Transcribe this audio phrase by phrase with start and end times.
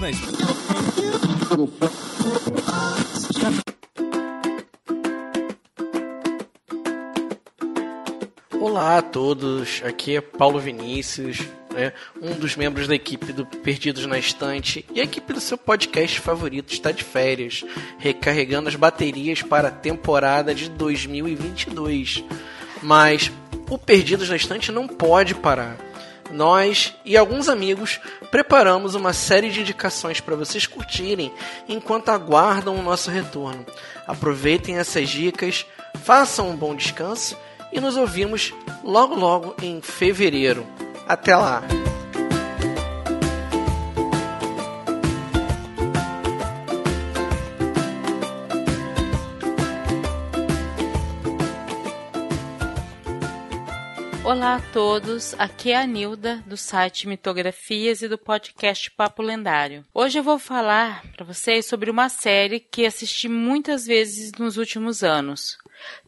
[0.00, 0.42] Na Estante.
[8.60, 11.38] Olá a todos, aqui é Paulo Vinícius,
[11.72, 15.56] né, um dos membros da equipe do Perdidos na Estante e a equipe do seu
[15.56, 17.64] podcast favorito está de férias,
[17.98, 22.22] recarregando as baterias para a temporada de 2022.
[22.82, 23.32] Mas
[23.70, 25.85] o Perdidos na Estante não pode parar.
[26.30, 31.32] Nós e alguns amigos preparamos uma série de indicações para vocês curtirem
[31.68, 33.64] enquanto aguardam o nosso retorno.
[34.06, 35.66] Aproveitem essas dicas,
[36.02, 37.36] façam um bom descanso
[37.72, 38.52] e nos ouvimos
[38.82, 40.66] logo logo em fevereiro.
[41.08, 41.62] Até lá!
[54.26, 59.84] Olá a todos, aqui é a Nilda do site Mitografias e do podcast Papo Lendário.
[59.94, 65.04] Hoje eu vou falar para vocês sobre uma série que assisti muitas vezes nos últimos
[65.04, 65.56] anos.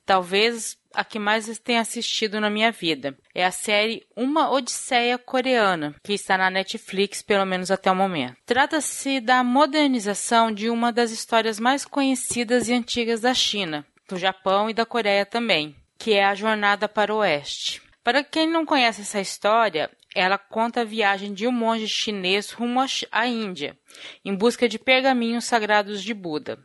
[0.04, 3.16] Talvez a que mais tenho assistido na minha vida.
[3.32, 8.36] É a série Uma Odisseia Coreana, que está na Netflix, pelo menos até o momento.
[8.44, 14.68] Trata-se da modernização de uma das histórias mais conhecidas e antigas da China, do Japão
[14.68, 17.86] e da Coreia também, que é a Jornada para o Oeste.
[18.08, 22.80] Para quem não conhece essa história, ela conta a viagem de um monge chinês rumo
[23.12, 23.78] à Índia,
[24.24, 26.58] em busca de pergaminhos sagrados de Buda.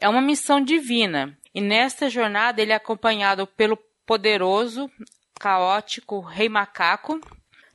[0.00, 4.90] É uma missão divina, e nesta jornada ele é acompanhado pelo poderoso,
[5.38, 7.20] caótico Rei Macaco,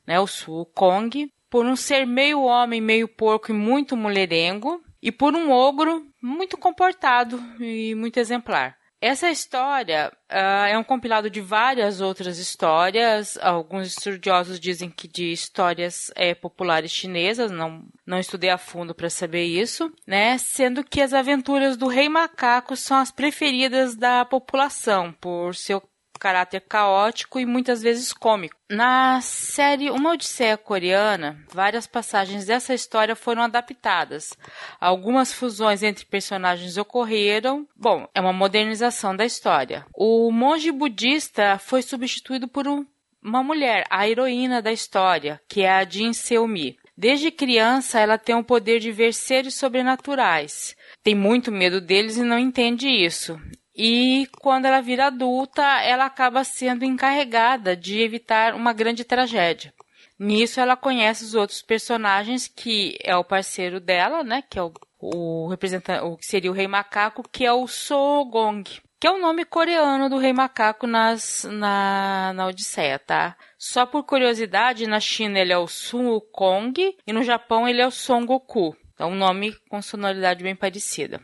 [0.04, 5.12] né, o Su Kong, por um ser meio homem, meio porco e muito mulherengo, e
[5.12, 8.76] por um ogro muito comportado e muito exemplar.
[9.06, 13.36] Essa história uh, é um compilado de várias outras histórias.
[13.36, 19.10] Alguns estudiosos dizem que de histórias é, populares chinesas, não, não estudei a fundo para
[19.10, 20.38] saber isso, né?
[20.38, 25.82] Sendo que as aventuras do Rei Macaco são as preferidas da população por seu
[26.18, 28.56] caráter caótico e muitas vezes cômico.
[28.70, 34.36] Na série Uma Odisseia Coreana, várias passagens dessa história foram adaptadas.
[34.80, 37.66] Algumas fusões entre personagens ocorreram.
[37.76, 39.86] Bom, é uma modernização da história.
[39.94, 42.86] O monge budista foi substituído por um,
[43.22, 46.76] uma mulher, a heroína da história, que é a Jin Seumi.
[46.96, 50.76] Desde criança, ela tem o poder de ver seres sobrenaturais.
[51.02, 53.40] Tem muito medo deles e não entende isso.
[53.76, 59.74] E quando ela vira adulta, ela acaba sendo encarregada de evitar uma grande tragédia.
[60.18, 64.72] Nisso ela conhece os outros personagens, que é o parceiro dela, né, que é o,
[65.00, 68.62] o representante, o que seria o Rei Macaco, que é o Sogong,
[69.00, 73.36] que é o nome coreano do Rei Macaco nas, na, na Odisseia, tá?
[73.58, 77.86] Só por curiosidade, na China ele é o Sun Wukong e no Japão ele é
[77.86, 78.76] o Son Goku.
[78.96, 81.20] É um nome com sonoridade bem parecida.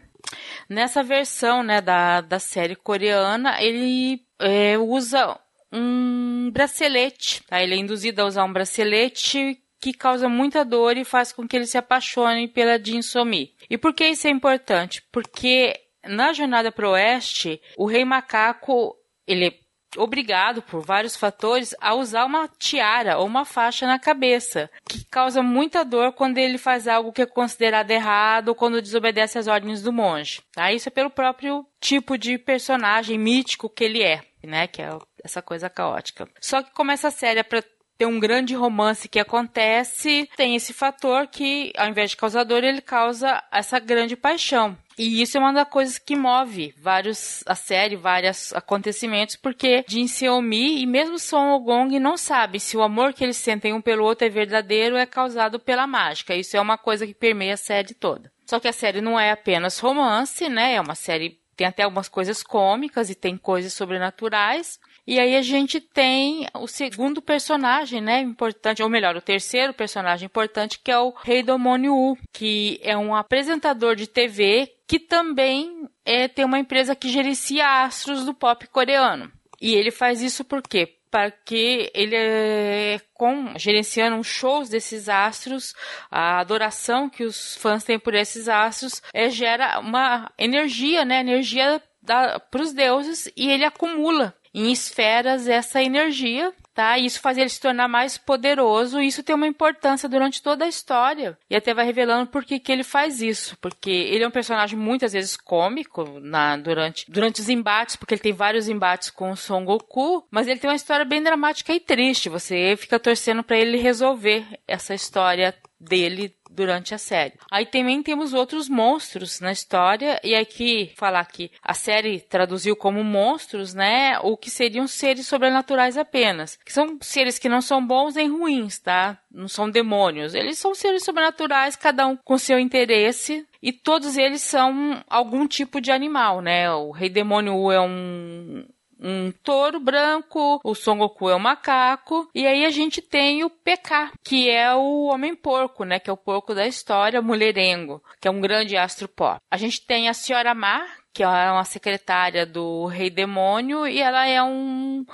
[0.68, 5.38] Nessa versão né, da, da série coreana, ele é, usa
[5.72, 7.42] um bracelete.
[7.44, 7.62] Tá?
[7.62, 11.56] Ele é induzido a usar um bracelete que causa muita dor e faz com que
[11.56, 13.54] ele se apaixone pela Jin Somi.
[13.68, 15.02] E por que isso é importante?
[15.10, 18.94] Porque na jornada para o oeste, o rei macaco
[19.26, 19.58] ele
[19.96, 25.42] obrigado por vários fatores a usar uma tiara ou uma faixa na cabeça, que causa
[25.42, 29.82] muita dor quando ele faz algo que é considerado errado ou quando desobedece às ordens
[29.82, 30.42] do monge.
[30.52, 30.72] Tá?
[30.72, 34.66] Isso é pelo próprio tipo de personagem mítico que ele é, né?
[34.66, 34.90] Que é
[35.24, 36.28] essa coisa caótica.
[36.40, 37.62] Só que como essa série é pra
[38.00, 42.80] ter um grande romance que acontece, tem esse fator que, ao invés de causador, ele
[42.80, 44.74] causa essa grande paixão.
[44.96, 50.06] E isso é uma das coisas que move vários a série, vários acontecimentos, porque Jin
[50.06, 54.04] Seomi e mesmo Son Ogong não sabem se o amor que eles sentem um pelo
[54.04, 56.34] outro é verdadeiro ou é causado pela mágica.
[56.34, 58.32] Isso é uma coisa que permeia a série toda.
[58.46, 60.74] Só que a série não é apenas romance, né?
[60.74, 64.80] É uma série tem até algumas coisas cômicas e tem coisas sobrenaturais.
[65.06, 70.24] E aí a gente tem o segundo personagem, né, importante, ou melhor, o terceiro personagem
[70.24, 76.28] importante, que é o Rei Domônio que é um apresentador de TV que também é,
[76.28, 79.30] tem uma empresa que gerencia astros do pop coreano.
[79.60, 80.96] E ele faz isso por quê?
[81.10, 85.74] Para que ele é, com gerenciando shows desses astros,
[86.10, 91.82] a adoração que os fãs têm por esses astros é, gera uma energia, né, energia
[92.04, 96.98] para os deuses e ele acumula em esferas essa energia, tá?
[96.98, 100.64] E isso faz ele se tornar mais poderoso, e isso tem uma importância durante toda
[100.64, 101.38] a história.
[101.48, 104.78] E até vai revelando por que, que ele faz isso, porque ele é um personagem
[104.78, 109.36] muitas vezes cômico na durante durante os embates, porque ele tem vários embates com o
[109.36, 112.28] Son Goku, mas ele tem uma história bem dramática e triste.
[112.28, 117.32] Você fica torcendo para ele resolver essa história dele durante a série.
[117.50, 123.02] Aí também temos outros monstros na história, e aqui falar que a série traduziu como
[123.02, 124.18] monstros, né?
[124.20, 126.58] O que seriam seres sobrenaturais apenas.
[126.62, 129.18] Que são seres que não são bons nem ruins, tá?
[129.32, 130.34] Não são demônios.
[130.34, 135.80] Eles são seres sobrenaturais, cada um com seu interesse, e todos eles são algum tipo
[135.80, 136.70] de animal, né?
[136.70, 138.66] O Rei Demônio é um
[139.00, 143.50] um touro branco, o Son Goku é um macaco, e aí a gente tem o
[143.50, 148.28] PK, que é o homem porco, né, que é o porco da história, mulherengo, que
[148.28, 149.40] é um grande astro pop.
[149.50, 154.26] A gente tem a senhora Mar, que é uma secretária do Rei Demônio, e ela
[154.26, 155.04] é um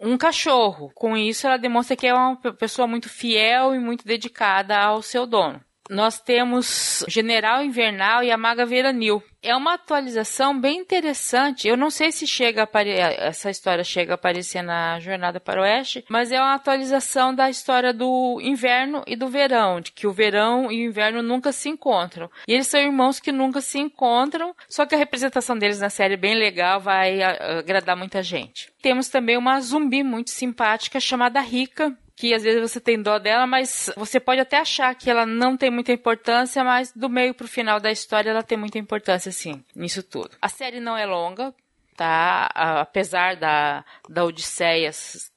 [0.00, 0.92] um cachorro.
[0.94, 5.26] Com isso, ela demonstra que é uma pessoa muito fiel e muito dedicada ao seu
[5.26, 9.22] dono nós temos General Invernal e a Maga Veranil.
[9.42, 11.68] É uma atualização bem interessante.
[11.68, 15.62] Eu não sei se chega a essa história chega a aparecer na Jornada para o
[15.62, 20.12] Oeste, mas é uma atualização da história do inverno e do verão, de que o
[20.12, 22.28] verão e o inverno nunca se encontram.
[22.46, 26.14] E eles são irmãos que nunca se encontram, só que a representação deles na série
[26.14, 28.72] é bem legal, vai agradar muita gente.
[28.82, 33.46] Temos também uma zumbi muito simpática chamada Rica, que às vezes você tem dó dela,
[33.46, 37.46] mas você pode até achar que ela não tem muita importância, mas do meio pro
[37.46, 40.30] final da história ela tem muita importância, sim, nisso tudo.
[40.42, 41.54] A série não é longa,
[41.96, 42.50] tá?
[42.54, 44.90] Apesar da, da Odisseia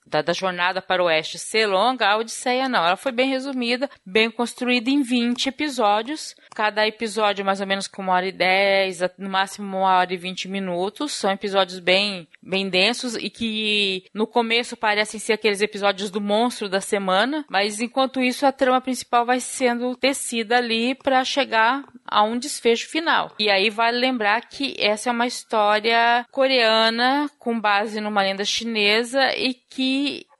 [0.05, 2.85] da, da, jornada para o oeste ser longa, a Odisseia não.
[2.85, 6.35] Ela foi bem resumida, bem construída em 20 episódios.
[6.53, 10.17] Cada episódio mais ou menos com uma hora e dez, no máximo uma hora e
[10.17, 11.13] vinte minutos.
[11.13, 16.67] São episódios bem, bem densos e que no começo parecem ser aqueles episódios do monstro
[16.67, 22.23] da semana, mas enquanto isso a trama principal vai sendo tecida ali para chegar a
[22.23, 23.33] um desfecho final.
[23.39, 29.33] E aí vale lembrar que essa é uma história coreana com base numa lenda chinesa
[29.35, 29.90] e que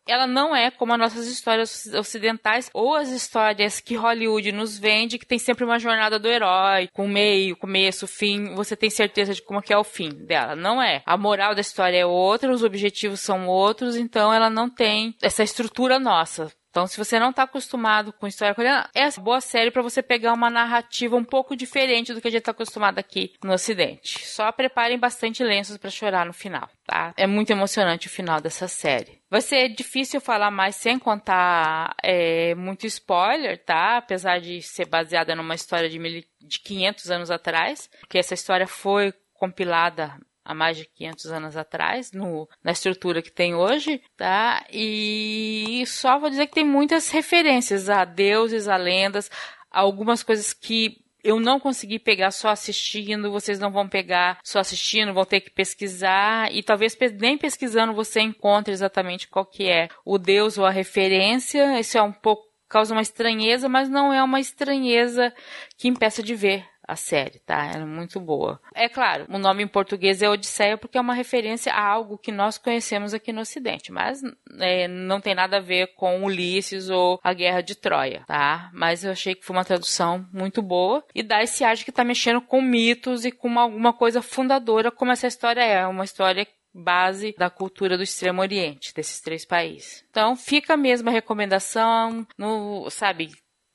[0.08, 5.18] ela não é como as nossas histórias ocidentais ou as histórias que Hollywood nos vende,
[5.18, 9.42] que tem sempre uma jornada do herói, com meio, começo, fim, você tem certeza de
[9.42, 10.56] como que é o fim dela.
[10.56, 11.02] Não é.
[11.06, 15.44] A moral da história é outra, os objetivos são outros, então ela não tem essa
[15.44, 16.52] estrutura nossa.
[16.72, 20.02] Então, se você não está acostumado com história coreana, é uma boa série para você
[20.02, 24.26] pegar uma narrativa um pouco diferente do que a gente está acostumado aqui no Ocidente.
[24.26, 27.14] Só preparem bastante lenços para chorar no final, tá?
[27.18, 29.22] É muito emocionante o final dessa série.
[29.30, 33.98] Vai ser difícil falar mais sem contar é, muito spoiler, tá?
[33.98, 38.66] Apesar de ser baseada numa história de, mil, de 500 anos atrás, porque essa história
[38.66, 44.66] foi compilada há mais de 500 anos atrás, no, na estrutura que tem hoje, tá?
[44.72, 49.30] E só vou dizer que tem muitas referências a deuses, a lendas,
[49.70, 55.14] algumas coisas que eu não consegui pegar só assistindo, vocês não vão pegar só assistindo,
[55.14, 60.18] vão ter que pesquisar e talvez nem pesquisando você encontre exatamente qual que é o
[60.18, 61.80] deus ou a referência.
[61.80, 65.34] Isso é um pouco causa uma estranheza, mas não é uma estranheza
[65.78, 67.66] que impeça de ver a série, tá?
[67.66, 68.60] Ela é muito boa.
[68.74, 72.32] É claro, o nome em português é Odisseia porque é uma referência a algo que
[72.32, 74.22] nós conhecemos aqui no Ocidente, mas
[74.60, 78.70] é, não tem nada a ver com Ulisses ou a Guerra de Troia, tá?
[78.74, 81.92] Mas eu achei que foi uma tradução muito boa e dá esse ar de que
[81.92, 85.86] tá mexendo com mitos e com uma, alguma coisa fundadora, como essa história é.
[85.88, 90.06] Uma história base da cultura do Extremo Oriente, desses três países.
[90.10, 93.32] Então, fica a mesma recomendação, no, sabe,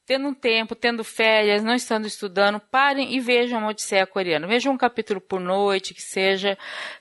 [0.06, 4.46] tendo um tempo, tendo férias, não estando estudando, parem e vejam a Odisseia Coreana.
[4.46, 6.56] Vejam um capítulo por noite, que seja.